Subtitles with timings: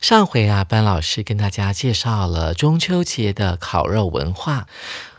[0.00, 4.66] 上回啊，班老师跟大家介绍了中秋节的烤肉文化。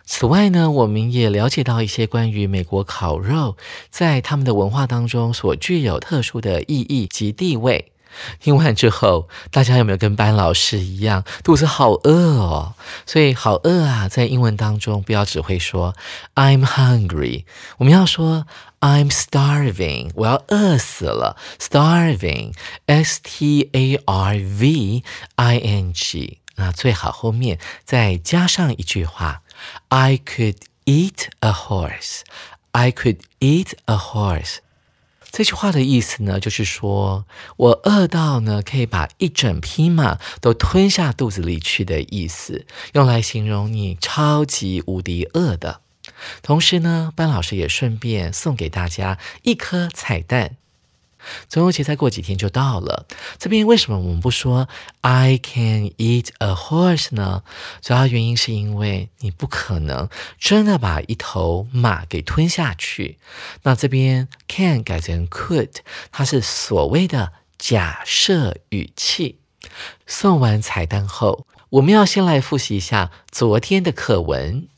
[0.05, 3.57] 此外呢，我们也了解到一些关于美国烤肉
[3.91, 7.91] 在他们的文化当中所具有特殊的意义及地位。
[8.39, 12.73] 听完之后，大家有没有跟班老师一样肚子好饿哦？
[13.05, 15.93] 所以好饿啊，在英文当中不要只会说
[16.33, 17.45] I'm hungry，
[17.77, 18.47] 我们要说
[18.81, 25.03] I'm starving，我要饿死了，starving，S T A R V
[25.35, 29.41] I N G，那最好后面再加上一句话
[29.89, 34.59] ，I could eat a horse，I could eat a horse。
[35.31, 37.25] 这句话的意思呢，就是说
[37.57, 45.81] 我饿到呢，可以把一整匹马都吞下肚子里去的意思，用来形容你超级无敌饿的。
[46.41, 50.57] 同时呢，班老师也顺便送给大家一颗彩蛋。
[51.49, 53.05] 中秋节再过几天就到了，
[53.37, 54.69] 这边为什么我们不说
[55.01, 57.43] I can eat a horse 呢？
[57.81, 60.07] 主要原因是因为你不可能
[60.39, 63.17] 真的把一头马给吞下去。
[63.63, 65.79] 那这边 can 改成 could，
[66.09, 69.39] 它是所谓的假设语气。
[70.07, 74.69] 送完彩蛋后，我们要先来复习一下昨天的课文。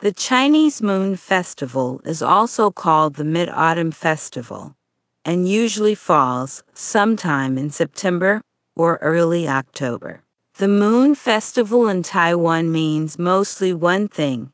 [0.00, 4.76] The Chinese Moon Festival is also called the Mid Autumn Festival
[5.24, 8.40] and usually falls sometime in September
[8.76, 10.22] or early October.
[10.58, 14.52] The Moon Festival in Taiwan means mostly one thing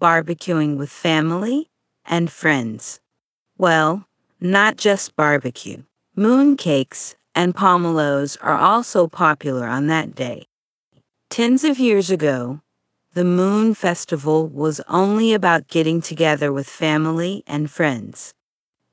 [0.00, 1.68] barbecuing with family
[2.06, 2.98] and friends.
[3.58, 4.06] Well,
[4.40, 5.82] not just barbecue.
[6.16, 10.46] Moon cakes and pomelos are also popular on that day.
[11.28, 12.62] Tens of years ago,
[13.18, 18.32] the Moon Festival was only about getting together with family and friends.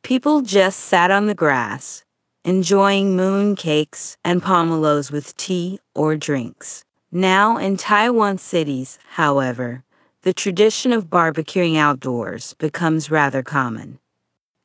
[0.02, 2.04] People just sat on the grass,
[2.44, 6.84] enjoying moon cakes and pomelos with tea or drinks.
[7.12, 9.84] Now, in Taiwan cities, however,
[10.24, 14.00] the tradition of barbecuing outdoors becomes rather common.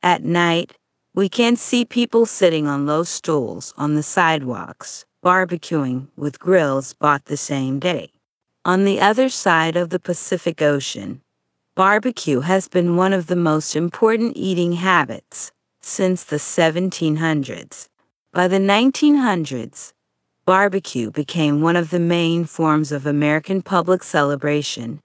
[0.01, 0.73] At night,
[1.13, 7.25] we can see people sitting on low stools on the sidewalks, barbecuing with grills bought
[7.25, 8.09] the same day.
[8.63, 11.21] On the other side of the Pacific Ocean,
[11.73, 15.51] barbecue has been one of the most important eating habits
[15.81, 17.87] since the 1700s.
[18.31, 19.93] By the 1900s,
[20.45, 24.99] barbecue became one of the main forms of American public celebration,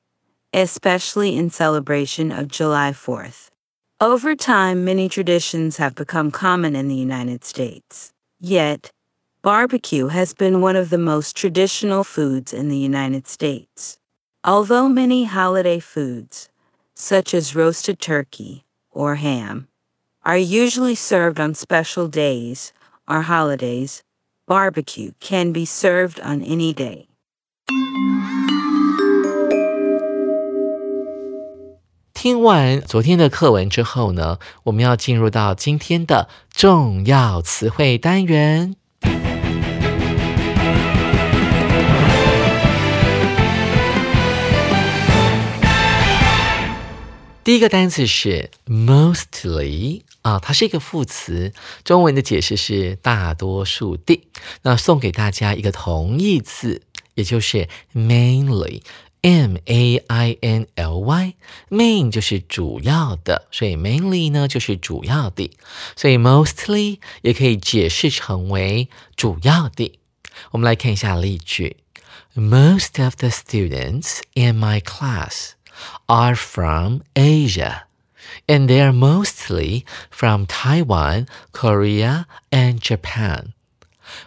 [0.53, 3.49] especially in celebration of July 4th.
[4.03, 8.12] Over time, many traditions have become common in the United States.
[8.38, 8.91] Yet,
[9.47, 13.97] Barbecue has been one of the most traditional foods in the United States.
[14.43, 16.49] Although many holiday foods,
[16.97, 19.69] such as roasted turkey or ham,
[20.25, 22.73] are usually served on special days
[23.06, 24.03] or holidays,
[24.49, 27.06] barbecue can be served on any day.
[47.46, 51.52] 第一个单词是 mostly 啊，它是一个副词，
[51.84, 54.20] 中文的解释是大多数的。
[54.62, 56.82] 那送给大家一个同义词，
[57.14, 65.48] 也就是 mainly，m a i n l y，main 就是主要的，所以 mainly 呢就是主要的，
[65.94, 69.96] 所以 mostly 也可以解释成为主要的。
[70.50, 71.76] 我们来看一下例句
[72.34, 75.50] ：Most of the students in my class.
[76.07, 77.83] are from Asia。
[78.48, 83.54] and they are mostly from Taiwan, Korea, and Japan.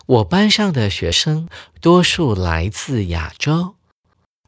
[0.06, 1.48] 我班上的学生
[1.80, 3.74] 多数来自亚洲，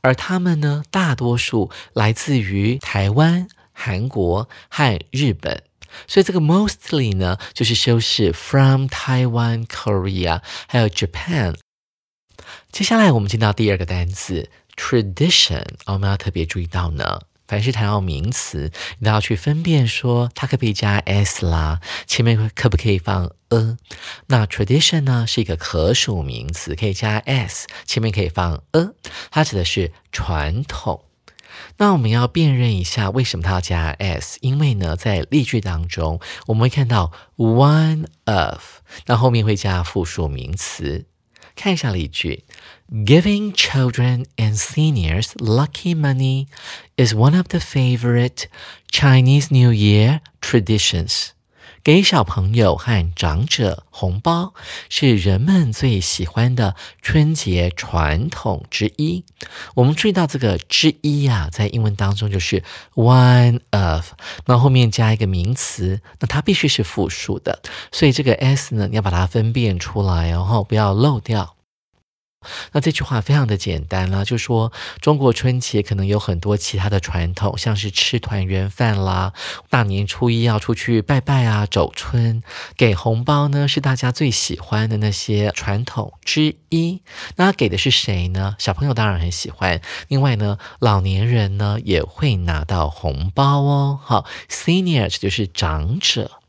[0.00, 5.62] 而他们呢，大多数来自于台湾、韩国和日本。
[6.06, 11.56] 所以这个 mostly 呢，就是修饰 from Taiwan, Korea，还有 Japan。
[12.70, 14.50] 接下来我们进到第二个单词
[14.81, 17.21] tradition，我们要特别注意到呢。
[17.47, 23.77] 凡是谈到名词，你都要去分辨说它可不可以加 s 啦，前面可不可以放 a。
[24.27, 28.89] 那 tradition 呢是一个可数名词，可以加 s，前面可以放 a，
[29.29, 31.05] 它指的是传统。
[31.77, 38.61] 那我们要辨认一下为什么它要加 s，因为呢在例句当中我们会看到 one of，
[39.05, 41.05] 那后面会加复数名词。
[41.54, 42.44] 看一下例句：
[42.90, 46.46] Giving children and seniors lucky money
[46.96, 48.48] is one of the favorite
[48.90, 51.30] Chinese New Year traditions.
[51.83, 54.53] 给小朋友和长者红包
[54.89, 59.23] 是人们最喜欢的春节传统之一。
[59.73, 62.63] 我们注意到这个“之一”呀，在英文当中就是
[62.93, 64.11] one of，
[64.45, 67.61] 那后面加一个名词，那它必须是复数的，
[67.91, 71.55] 所以这个 s 呢，你要把它分辨出来，然后不要漏掉。
[72.73, 79.33] 那这句话非常的简单啦，就说中国春节可能有很多其他的传统，像是吃团圆饭啦，
[79.69, 82.41] 大年初一要出去拜拜啊，走春，
[82.75, 87.01] 给红包呢是大家最喜欢的那些传统之一。
[87.35, 88.55] 那给的是谁呢？
[88.57, 93.99] 小朋友当然很喜欢，另外呢，老年人呢也会拿到红包哦。
[94.01, 96.40] 好，senior 就是长者。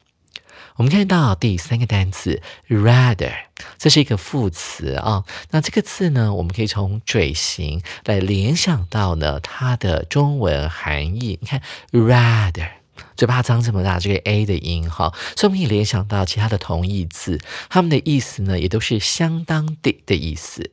[0.76, 3.32] 我们看到第三个单词 rather，
[3.78, 5.24] 这是一个副词啊。
[5.50, 11.38] 那这个字呢，我们可以从嘴型来联想到呢它的中文含义。
[11.40, 12.70] 你看 rather，
[13.16, 17.38] 嘴巴张这么大，这个 a 的音哈，所以我们可以联想到其他的同义字，
[17.68, 20.70] 它们的意思呢也都是相当的的意思，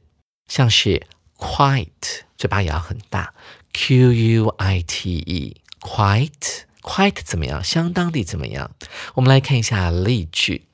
[0.47, 1.05] 像是
[1.37, 3.33] quite，嘴巴也要很大
[3.73, 6.68] ，q u i t e，quite。
[6.82, 7.64] Quite 怎么样？
[7.64, 8.70] 相当的怎么样？
[9.14, 10.66] 我们来看一下例句：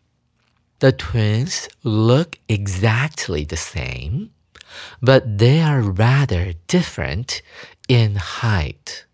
[0.80, 4.30] The twins look exactly the same,
[5.00, 7.38] but they are rather different
[7.86, 9.04] in height.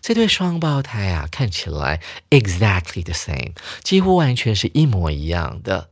[0.00, 2.00] 这对双胞胎啊，看起来
[2.30, 3.52] exactly the same，
[3.82, 5.90] 几乎完全是一模一样的。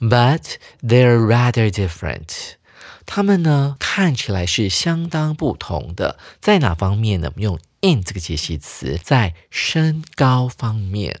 [0.00, 2.54] But they're rather different.
[3.04, 7.32] 他们呢，看起来是相当不同的，在哪方面呢？
[7.36, 11.19] 用 in 这个介系词，在身高方面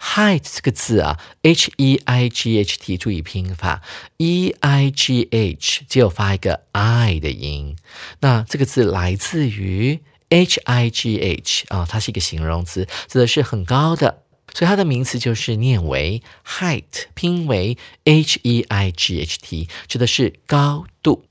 [0.00, 3.82] ，height 这个字啊，h e i g h t，注意拼法
[4.16, 7.76] ，e i g h 只有发一个 i 的音。
[8.20, 10.00] 那这个字来自于
[10.30, 14.22] h i g h 啊，它是一个形容词，指的是很高的，
[14.54, 21.24] 所以它的名词就是念为 height，拼为 h e i g h t，指的是高度。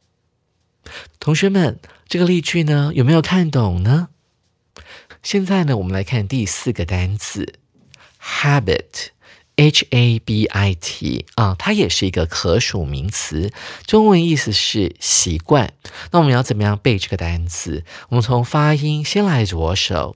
[1.19, 4.09] 同学们，这个例句呢，有没有看懂呢？
[5.23, 7.55] 现在呢，我们来看第四个单词
[8.21, 13.51] ，habit，h a b i t 啊，它也是一个可数名词，
[13.85, 15.73] 中文意思是习惯。
[16.11, 17.83] 那我们要怎么样背这个单词？
[18.09, 20.15] 我们从发音先来着手。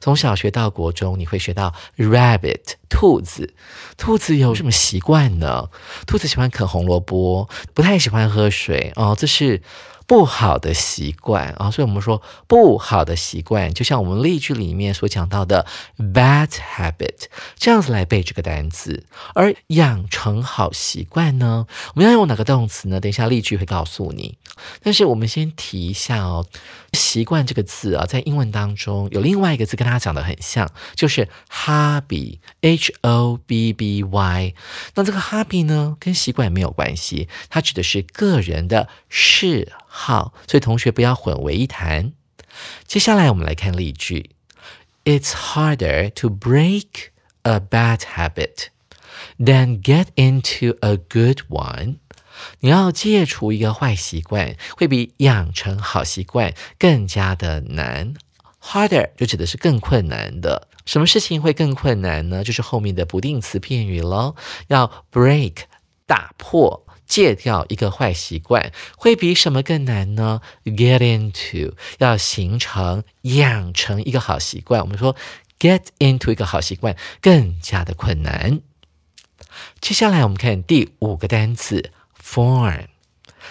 [0.00, 3.54] 从小学到国中，你会学到 rabbit 兔子。
[3.96, 5.68] 兔子有什么习惯呢？
[6.06, 9.62] 兔子喜欢啃红萝卜，不太喜欢喝水哦，这是。
[10.08, 15.66] 不好的习惯啊，所以我们说不好的习惯，就像我们例句里面所讲到的
[15.98, 17.26] bad habit，
[17.58, 19.04] 这样子来背这个单词。
[19.34, 22.98] 而养成好习惯呢，我们要用哪个动词呢？
[22.98, 24.38] 等一下例句会告诉你。
[24.82, 26.46] 但是我们先提一下哦，
[26.94, 34.54] 习惯这个字啊，在英文当中有另外一个字跟它讲的很像，就是 hobby，h o b b y。
[34.94, 39.70] 那这个 hobby 呢，跟习惯没有关系，它指的是个人的嗜。
[40.00, 42.12] 好，所以同学不要混为一谈。
[42.86, 44.30] 接下来我们来看例句
[45.04, 47.08] ：It's harder to break
[47.42, 48.68] a bad habit
[49.38, 51.96] than get into a good one。
[52.60, 58.14] 你要戒除一个坏习惯，会比养成好习惯更加的难。
[58.62, 60.68] Harder 就指的是更困难的。
[60.86, 62.44] 什么事情会更困难呢？
[62.44, 64.36] 就是后面的不定词片语喽。
[64.68, 65.56] 要 break
[66.06, 66.86] 打破。
[67.08, 75.16] 戒掉一个坏习惯会比什么更难呢？Get into 要形成、养成一个好习惯，我们说
[75.58, 78.60] get into 一个好习惯更加的困难。
[79.80, 81.90] 接下来我们看第五个单词
[82.22, 82.84] form，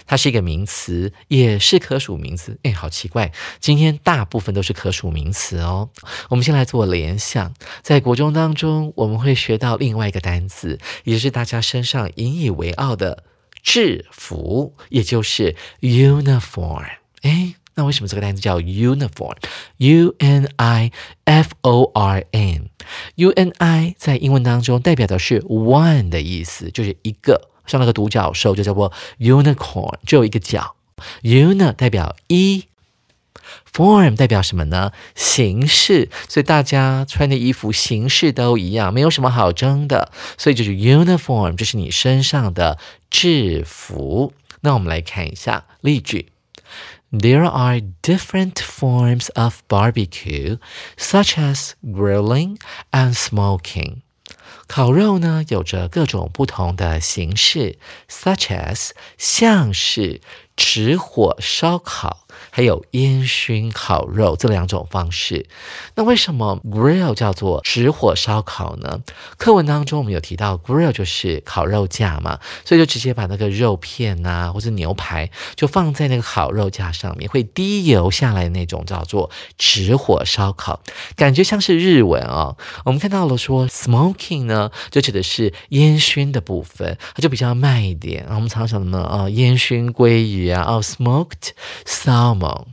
[0.05, 2.57] 它是一个名词，也是可数名词。
[2.63, 5.89] 哎，好奇怪，今天大部分都是可数名词哦。
[6.29, 13.23] 我们先来做联想，在国中当中，我们会学到另外一个单词，也是大家身上引以为傲的
[13.67, 16.85] 制服，也就是 uniform。
[17.21, 20.91] 哎，那为什么这个单词叫 uniform？U N I
[21.25, 27.49] F O R N，U N I 在英文当中代表的是 one 的意思，就是一个。
[27.65, 30.77] 像那个独角兽就叫做 unicorn，只有一个角。
[31.23, 32.67] U 呢代表一
[33.69, 34.93] ，form 代表什么呢？
[35.13, 36.09] 形式。
[36.29, 40.13] 所以大家穿的衣服形式都一样，没有什么好争的。
[40.37, 42.79] 所以就是 uniform，就是你身上的
[43.10, 44.32] 制服。
[44.60, 46.32] 那我们来看一下例句：
[47.10, 50.58] There are different forms of barbecue,
[50.96, 52.58] such as grilling
[52.90, 54.02] and smoking.
[54.66, 57.78] 烤肉呢，有着各种不同的形式，
[58.08, 60.22] such as 像是
[60.57, 62.25] 直火烧烤。
[62.51, 65.47] 还有烟熏烤肉这两种方式，
[65.95, 69.01] 那为什么 grill 叫做直火烧烤呢？
[69.37, 80.79] 课文当中我们有提到 grill 就是烤肉架嘛，所以就直接把那个肉片啊或者牛排就放在那个烤肉架上面，会滴油下来那种叫做直火烧烤，
[81.15, 82.55] 感觉像是日文哦。
[82.85, 88.25] 我们看到了说 smoking 呢，就指的是烟熏的部分，它就比较慢一点。
[88.29, 91.51] 我们常常什么啊，烟熏鲑鱼啊，哦 smoked
[91.85, 92.65] salmon。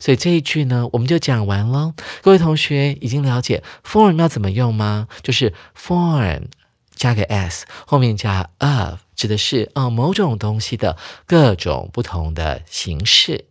[0.00, 1.94] 所以这一句呢，我们就讲完了。
[2.20, 5.06] 各位同学已经了解 form 要怎么用吗？
[5.22, 6.46] 就是 form
[6.96, 10.96] 加个 s，后面加 of，指的是啊某种东西的
[11.26, 13.44] 各种不同的形式。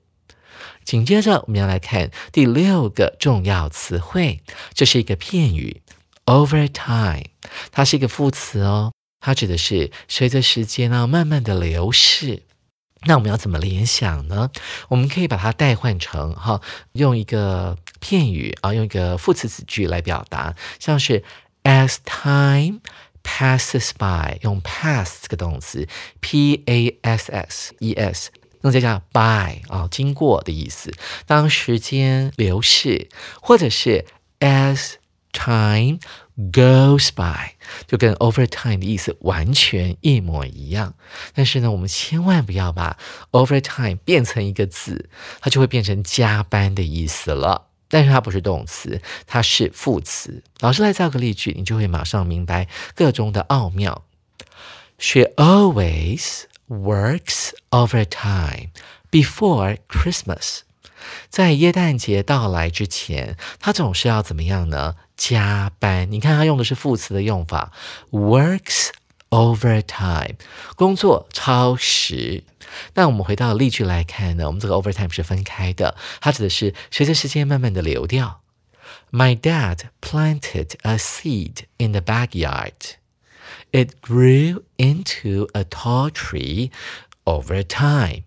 [0.84, 4.42] 紧接着我们要来看第六个重要词汇，
[4.74, 5.82] 这是一个片语
[6.26, 7.24] over time，
[7.72, 12.44] 它是一个副词哦，它指的是随着时间呢慢慢的流逝。
[13.06, 14.50] 那我们要怎么联想呢？
[14.89, 16.62] 我们可以把它代换成哈，
[16.94, 21.24] 用一个片语啊，用一个副词子句来表达，像是
[21.63, 22.80] as time
[23.24, 25.88] passes by，用 pass 这个动词
[26.20, 30.92] ，p a s s e s，那再加 by 啊，经过的意思。
[31.25, 33.10] 当时间流逝，
[33.42, 34.06] 或者是
[34.39, 34.94] as
[35.32, 36.00] time。
[36.38, 37.56] Goes by
[37.88, 40.94] 就跟 over time 的意思完全一模一样，
[41.34, 43.00] 但是呢，我们千万不要把
[43.32, 45.10] over time 变成一个字，
[45.41, 47.70] 它就会变成加班的意思了。
[47.89, 50.44] 但是它不是动词，它是副词。
[50.60, 54.03] 老师来造个例句，你就会马上明白个中的奥妙。
[55.00, 58.70] She always works overtime
[59.10, 60.60] before Christmas。
[61.29, 64.96] 在耶诞节到来之前，她总是要怎么样呢？
[65.17, 67.74] 加班，你看他用的是副词的用法
[68.12, 68.91] ，works
[69.29, 70.36] overtime，
[70.75, 72.43] 工作超时。
[72.93, 78.41] 那我们回到例句来看呢，我们这个 overtime 是分开的，它指的是随着时间慢慢的流掉。
[79.12, 82.95] My dad planted a seed in the backyard.
[83.71, 86.71] It grew into a tall tree
[87.24, 88.24] over time.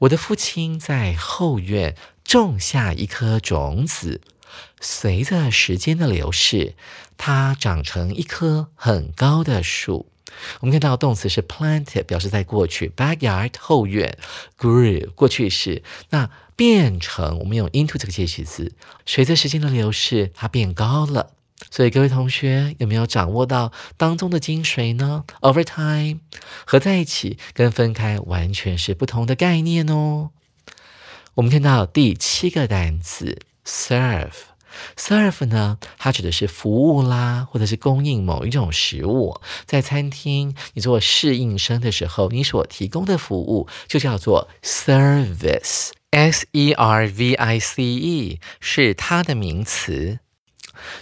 [0.00, 4.20] 我的父亲在后院种下一颗种子。
[4.80, 6.74] 随着时间的流逝，
[7.16, 10.08] 它长成一棵很高的树。
[10.60, 14.16] 我们看到动词是 planted，表示在过去；backyard 后院
[14.58, 15.82] ；grew 过去式。
[16.10, 18.72] 那变成我们用 into 这个介系词，
[19.04, 21.32] 随着时间的流逝，它变高了。
[21.70, 26.20] 所以各位同学有没有掌握到当中的精髓呢？Over time
[26.64, 30.30] 合在一起跟分开完全是不同的概念哦。
[31.34, 34.32] 我们看到第七个单词 serve。
[34.96, 39.38] Serve 呢，它指的是服务啦，或者是供应某一种食物。
[39.66, 50.20] 在餐厅，你做侍应生的时候，你所提供的服务就叫做 service，s e r v i c e 是它的名词。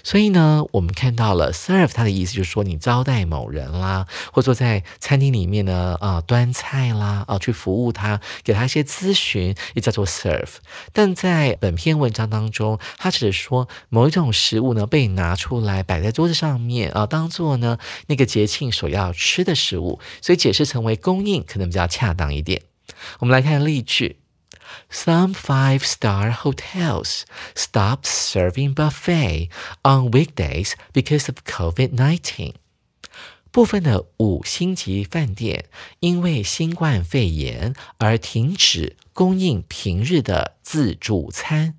[0.03, 10.57] 所以呢，我们看到了 serve，它的意思就是说你招待某人啦，或坐在餐厅里面呢，啊，端菜啦，啊，去服务他，给他一些咨询，也叫做 serve。
[10.93, 22.63] 但在本篇文章当中，它只是说某一种食物呢被拿出来摆在桌子上面啊，当做呢那个节庆所要吃的食物，所以解释成为供应可能比较恰当一点。
[23.19, 24.20] 我们来看例句。
[24.90, 29.50] Some five star hotels stopped serving buffet
[29.84, 32.54] on weekdays because of COVID 19.
[33.52, 35.66] 部分的五星级饭店
[36.02, 41.76] 因为新冠肺炎而停止供应平日的自助餐。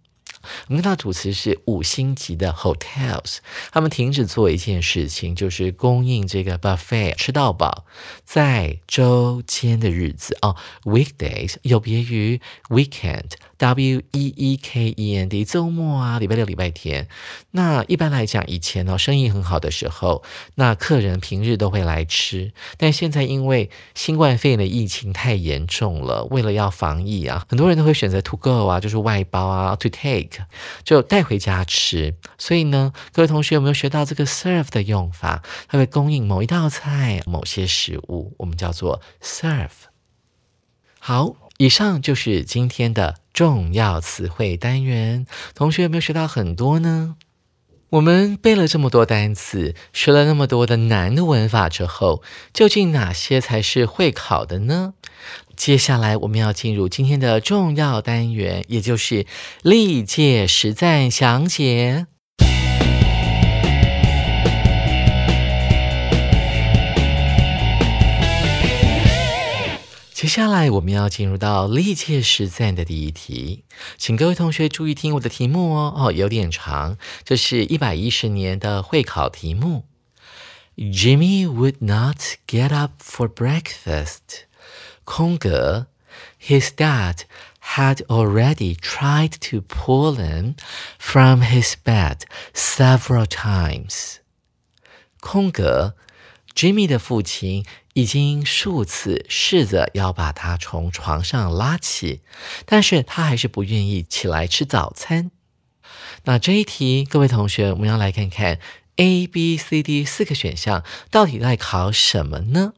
[0.68, 3.38] 我们看到主词是五星级的 hotels，
[3.72, 7.86] 他们停止做一件事情，就是供应这个 buffet 吃到饱，
[8.24, 12.40] 在周间的日子哦，weekdays 有别于
[12.70, 17.08] weekend W e e k e n d 周末啊，礼拜六、礼拜天。
[17.52, 20.24] 那一般来讲，以前哦生意很好的时候，
[20.56, 30.44] 那客人平日都会来吃，但现在因为新冠肺炎的疫情太严重了，为了要防疫啊，很多人都会选择 to go 啊，就是外包啊，to take
[30.84, 32.16] 就带回家吃。
[32.40, 35.44] 所以呢，各位同学有没有学到这个 serve 的用法？
[35.68, 39.70] 它会供应某一道菜、某些食物，我们叫做 serve。
[40.98, 45.26] 好，以上就是今天的重要词汇单元。
[45.56, 47.16] 同学有没有学到很多呢？
[47.92, 52.24] 我们背了这么多单词，学了那么多的难的文法之后，
[52.54, 54.94] 究竟哪些才是会考的呢？
[55.58, 59.26] 接下来我们要进入今天的重要单元，也就是
[59.62, 62.08] 历届实战详解。
[70.22, 73.64] 接下来我们要进入到历届实战的第一题，
[73.98, 79.88] 请各位同学注意听我的题目哦，哦，有点长，这是一百一十年的会考题目。
[80.78, 84.46] Jimmy would not get up for breakfast.
[85.06, 85.88] 空格
[86.40, 87.22] ，His dad
[87.76, 90.54] had already tried to pull him
[91.00, 92.20] from his bed
[92.54, 94.18] several times.
[95.20, 95.96] 空格
[96.54, 102.22] ，Jimmy 的父亲已经数次试着要把他从床上拉起，
[102.66, 105.32] 但是他还是不愿意起来吃早餐。
[106.24, 108.60] 那这一题，各位同学，我们要来看看
[108.96, 112.74] A、B、C、D 四个选项到底在考什么呢？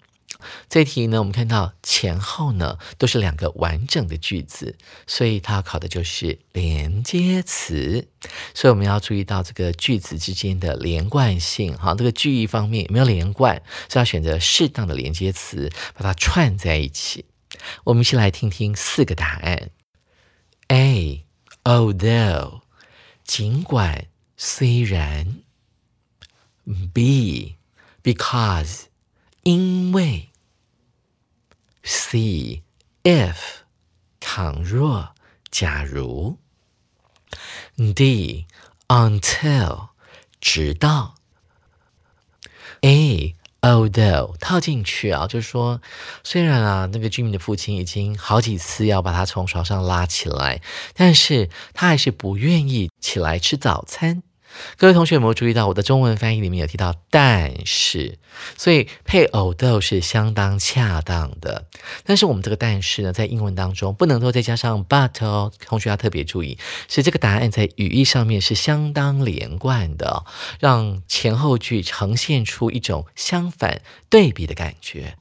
[0.69, 8.07] 这题呢，我们看到前后呢都是两个完整的句子，所以它要考的就是连接词。
[8.53, 17.25] 所以我们要注意到这个句子之间的连贯性，哈，这个句意方面有没有连贯，是要选择适当的连接词，把它串在一起。
[17.83, 19.69] 我们一起来听听四个答案
[20.67, 21.25] ：A.
[21.63, 22.61] Although，
[23.23, 25.37] 尽管，虽然
[26.93, 27.55] ；B.
[28.03, 28.87] Because，
[29.43, 30.29] 因为。
[31.85, 32.63] C
[33.03, 33.35] if
[34.21, 35.13] 倘若
[35.51, 36.37] 假如
[37.93, 38.47] D
[38.87, 39.89] until
[40.39, 41.15] 直到
[42.79, 45.81] A although 套进去啊，就是说，
[46.23, 50.61] 虽然啊，那个居民的父亲已经好几次要把他从床上拉起来，
[50.93, 54.23] 但是他还是不愿意起来吃早餐。
[54.77, 58.17] 各位同学有没有注意到我的中文翻译里面有提到但是，
[58.57, 61.65] 所以配偶都是相当恰当的。
[62.05, 70.25] 但是我们这个但是呢，在英文当中不能够再加上 but 哦，同学要特别注意，是这个答案在语义上面是相当连贯的，
[70.59, 75.17] 让前后句呈现出一种相反对比的感觉。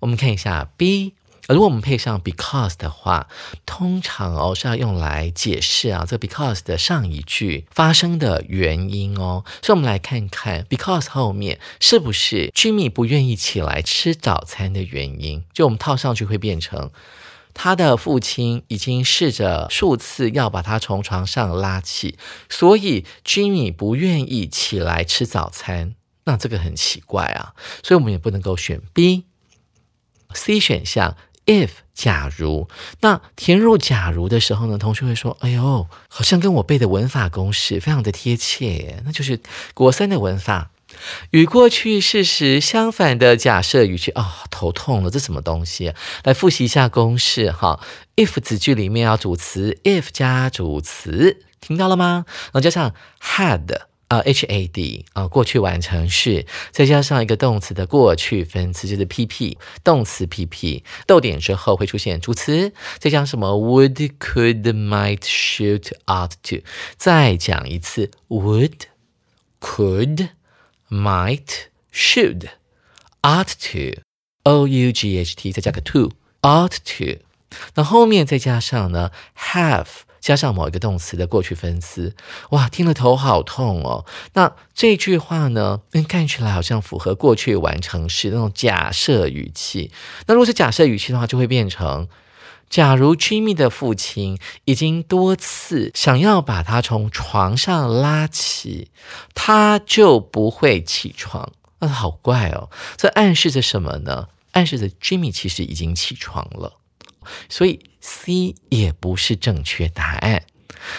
[0.00, 1.14] 我们看一下 B。
[1.48, 3.26] 而如果我们配上 because 的话，
[3.66, 9.44] 通常哦是要用来解释啊这 because 的上一句发生的原因哦。
[9.60, 15.42] 所以，我们来看看 because 后面是不是 Jimmy 不愿意起来吃早餐的原因。
[15.52, 16.92] 就我们套上去会变成
[17.52, 22.16] 他的父亲已经试着数次要把他从床上拉起，
[22.48, 25.96] 所以 Jimmy 不愿意起来吃早餐。
[26.24, 29.24] 那这个很奇怪啊，所以我们也不能够选 B、
[30.32, 31.16] C 选项。
[31.46, 32.68] If 假如，
[33.00, 39.40] 那填入假如的时候呢，同学会说：“哎呦，好像跟我背的文法公式非常的贴切。”那就是
[39.74, 40.70] 国三的文法，
[41.30, 45.92] 与过去事实相反的假设语句哦，头痛了，这什么东西？
[46.24, 47.80] 来复习一下公式哈。
[48.16, 52.24] if 子句里面要主词 if 加主词，听到了吗？
[52.46, 53.82] 然后加上 had。
[54.12, 66.58] 啊，H A D 啊，过去完成式，再加上一个动词的过去分词，就是 P P 动词 P P，逗点之后会出现主词，再讲什么 would could might should ought to，
[66.98, 68.80] 再讲一次 would
[69.58, 70.28] could
[70.90, 72.50] might should
[73.22, 74.02] ought to
[74.42, 77.22] O U G H T，再加个 to ought to，
[77.76, 79.86] 那后面再加上呢 have。
[80.22, 82.14] 加上某一个动词的过去分词，
[82.50, 84.06] 哇，听了头好痛哦。
[84.34, 89.90] 那这句话呢，嗯看起来好像符合过去完成时那种假设语气。
[90.26, 92.08] 那如果是假设语气的话，就会变成：
[92.70, 98.90] 假如 Jimmy 的父亲已经多次想要把他从床上拉起，
[99.34, 101.52] 他就不会起床。
[101.80, 104.28] 那好怪哦，这暗示着什么呢？
[104.52, 106.74] 暗示着 Jimmy 其实已经起床了。
[107.48, 110.42] 所以 C 也不是正确答案。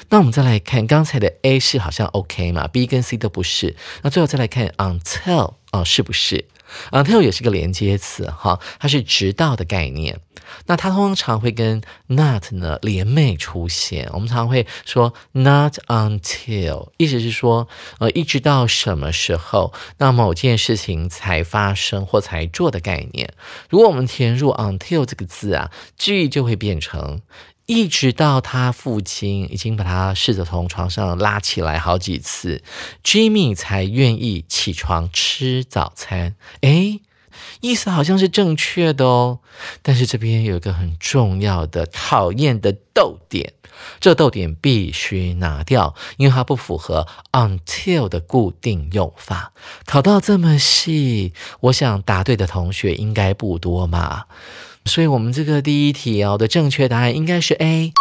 [0.09, 3.75] 那我们再来看刚才的 A 是好像 OK 嘛，B 跟 C 都不是。
[4.01, 6.45] 那最后再来看 until 啊，是不是
[6.91, 10.19] ？until 也是个连接词哈，它是直到的概念。
[10.65, 14.07] 那它通常会跟 not 呢连袂出现。
[14.13, 17.67] 我们常会说 not until，意思是说
[17.97, 23.33] 呃一直到什么时候，那某件事情才发生或才做的概念。
[23.69, 27.21] 如果我们填入 until 这个字啊，句就会变成。
[27.65, 32.61] 一直到他父亲已经把他试着从床上拉起来好几次
[33.03, 36.35] ，Jimmy 才愿意起床吃早餐。
[36.61, 36.99] 诶，
[37.61, 39.39] 意思好像是正确的哦。
[39.81, 43.53] 但是这边有一个很重要的、讨厌的逗点，
[44.01, 49.53] 这逗点必须拿掉，因为它不符合 until 的固定用法。
[49.85, 54.25] 考到这么细，我想答对的同学应该不多嘛。
[54.85, 57.93] 所以，我们这个第一题哦的正确答案应该是 A。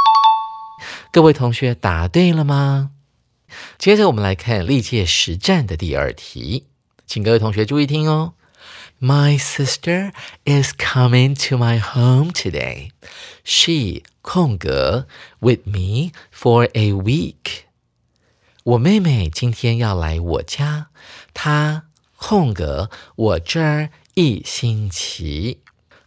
[1.12, 2.90] 各位同学答对了吗？
[3.78, 6.66] 接着我们来看历届实战的第二题，
[7.06, 8.34] 请各位同学注意听哦。
[8.98, 10.12] My sister
[10.44, 12.90] is coming to my home today.
[13.44, 15.06] She 空格
[15.40, 17.64] with me for a week.
[18.64, 20.86] 我妹妹今天要来我家，
[21.34, 21.84] 她
[22.16, 25.60] 空格我这儿一星期。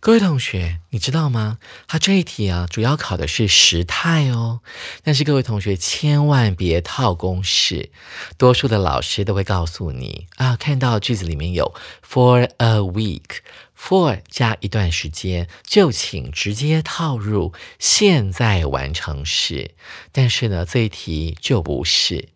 [0.06, 1.58] 各位同学，你知道吗？
[1.88, 4.60] 它这一题啊，主要考的是时态哦。
[5.04, 7.90] 但是各位同学千万别套公式，
[8.38, 11.74] 多数的老师都会告诉你啊，看到句子里面有
[12.08, 19.72] for a week，for 加一段时间，就请直接套入现在完成时。
[20.12, 22.30] 但是呢，这一题就不是。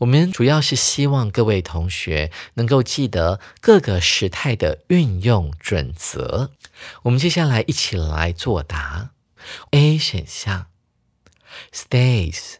[0.00, 6.50] 我们主要是希望各位同学能够记得各个时态的运用准则。
[7.02, 9.10] 我们接下来一起来作答。
[9.70, 10.66] A 选项
[11.72, 12.56] ，stays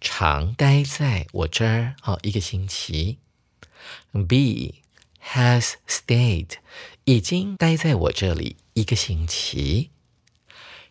[0.00, 3.18] 常待在我这儿哦一个星期。
[4.28, 4.82] B
[5.32, 6.52] has stayed
[7.04, 9.90] 已经待在我这里一个星期。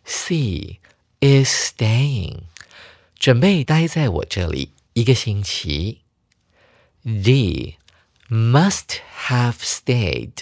[0.03, 0.79] C
[1.19, 2.41] is staying
[3.17, 4.77] 准备待在我这里。
[4.97, 6.01] 一个星期。
[7.03, 7.77] D
[8.31, 10.41] must have stayed，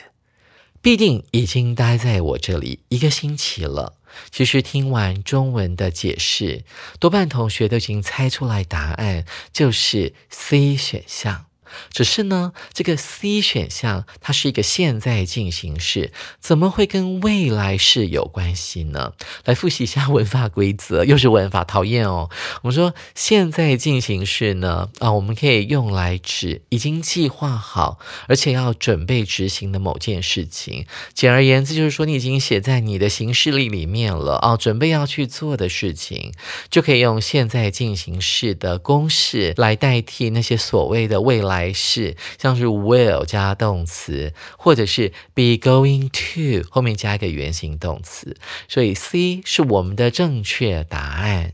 [0.85, 3.95] 必定已经待在我这里一个星期了。
[4.29, 6.63] 其实听完中文的解释，
[6.99, 11.47] 多半同学都已经猜出来答案，就是 C 选项。
[11.91, 19.13] 只是呢，这个 C 选项它是一个现在进行式，怎么会跟未来式有关系呢？
[19.45, 22.29] 来复习一下文法规则，又是文法，讨厌哦。
[22.61, 30.85] 我们说现在进行式呢，啊，我们可以用来指已经计划好，而且要准备执行的某件事情。
[31.13, 36.33] 简而言之，就是说你已经写在你的行事历里面了，哦，准备要去做的事情，
[36.69, 41.54] 就可以用现在进行式的公式来代替那些所谓的未来。
[41.55, 48.35] 还是像是 will 加动词，或者是 be going to 后面加一个原形动词，
[48.67, 51.53] 所以 C 是我们的正确答案。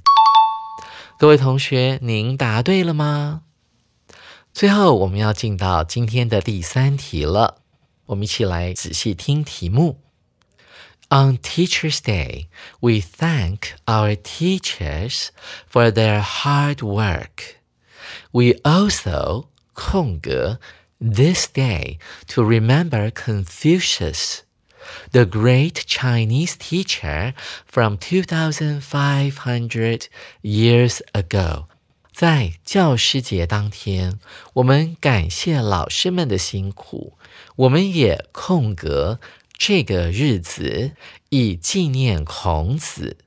[1.20, 3.44] 各位同学，您答对了吗？
[4.52, 7.62] 最后我们要进到今天的第三题了，
[8.08, 10.02] 我们一起来仔细听题目。
[11.10, 12.48] On Teachers' Day,
[12.80, 15.28] we thank our teachers
[15.72, 17.58] for their hard work.
[18.32, 19.51] We also
[19.82, 20.60] 空格
[21.00, 24.44] this day to remember Confucius,
[25.12, 27.34] the great Chinese teacher
[27.66, 30.08] from 2,500
[30.44, 31.66] years ago.
[32.14, 34.20] 在教师节当天，
[34.54, 37.18] 我们感谢老师们的辛苦，
[37.56, 39.20] 我们也空格
[39.58, 40.92] 这个日子
[41.30, 43.18] 以纪念孔子。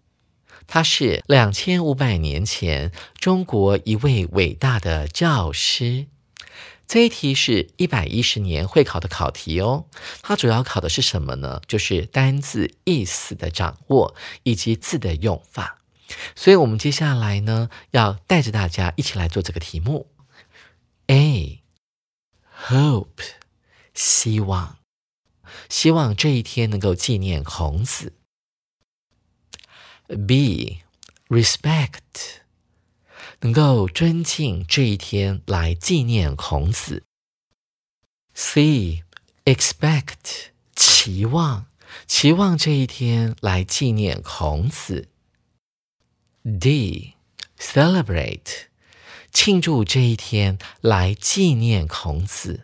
[0.69, 6.07] 他是两千五百年前中国一位伟大的教师。
[6.87, 9.87] 这一题是一百一十年会考的考题哦，
[10.23, 11.61] 它主要考的是什么呢？
[11.67, 15.79] 就是单字意思的掌握以及字的用法。
[16.37, 20.07] 所以，我们接下来呢，要带着大家一起来做这个题目。
[21.07, 21.63] A
[22.69, 23.25] hope
[23.95, 24.79] 希望，
[25.69, 28.13] 希望这一天能够纪念孔子。
[30.07, 30.83] B
[31.29, 32.44] respect。
[33.45, 37.03] 能够尊敬这一天来纪念孔子。
[38.33, 39.03] C
[39.45, 41.67] expect 期望
[42.07, 45.09] 期望这一天来纪念孔子。
[46.59, 47.13] D
[47.59, 48.69] celebrate
[49.31, 52.63] 庆祝这一天来纪念孔子。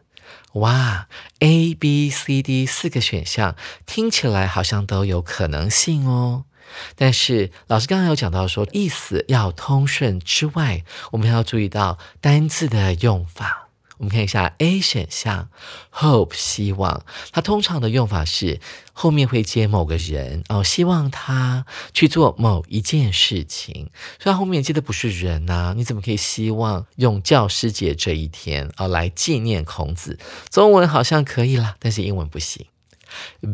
[0.54, 1.08] 哇
[1.40, 6.46] ，A B C D 四个选项听起来好像都有可能性哦。
[6.96, 13.68] 但是老师刚刚有讲到说，意思要通顺之外，我们还要注意到单字的用法。
[13.98, 15.50] 我们看一下 A 选项
[15.92, 18.58] ，hope 希望，它通常的用法是
[18.94, 30.18] 后面会接某个人哦，希望他去做某一件事情，所以后面接的不是人呐，你怎么可以希望用教师节这一天哦来纪念孔子？
[30.48, 32.64] 中文好像可以啦，但是英文不行。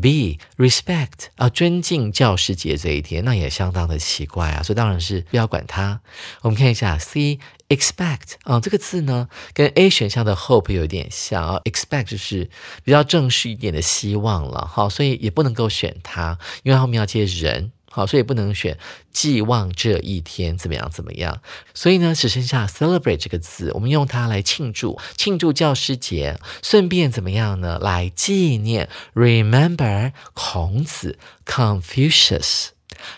[0.01, 6.01] B respect 啊，尊敬教师节这一天，那也相当的奇怪啊，所以当然是不要管它。
[6.43, 7.39] 我们看一下 C
[7.69, 12.49] expect 啊，这个字呢跟 A 选项的 hope 有点像啊，expect 就是
[12.85, 17.73] 比较正式一点的希望了，哈，所以也不能够选它，因为后面要接人。
[17.97, 18.77] 好，所以不能选
[19.11, 21.41] 寄望这一天怎么样怎么样，
[21.73, 27.79] 所以呢，只剩下 celebrate 这个字，我们用它来庆祝庆祝教师节，顺便怎么样呢？
[27.79, 32.67] 来纪念 remember 孔子 Confucius。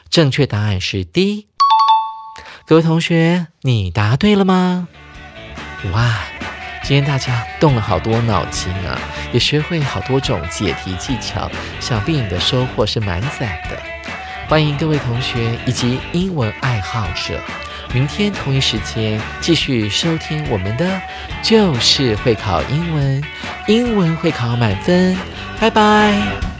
[0.08, 1.48] 正确答案是 D。
[2.64, 4.86] 各位同学，你答对了吗？
[5.92, 6.22] 哇，
[6.84, 8.96] 今天大家动了好多脑筋啊，
[9.32, 13.97] 也学会好多种解题技巧，想必你的收获是满载的。
[14.48, 17.38] 欢迎各位同学以及英文爱好者，
[17.92, 20.98] 明天同一时间继续收听我们的
[21.42, 23.22] 就是会考英文，
[23.66, 25.14] 英文会考满分，
[25.60, 26.57] 拜拜。